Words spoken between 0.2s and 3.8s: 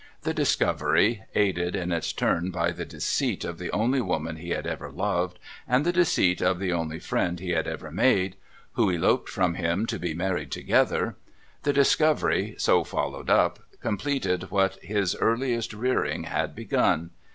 The discovery— aided in its turn by the deceit of the